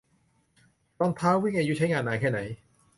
[0.99, 2.39] รองเท้าวิ่งอายุใช้งานนานแค่ไหน